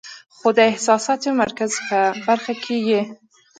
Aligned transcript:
خو 0.35 0.47
د 0.57 0.59
احساساتي 0.71 1.29
مرکز 1.41 1.71
پۀ 1.87 2.01
برخه 2.27 2.53
کې 2.63 2.77
ئې 2.87 3.01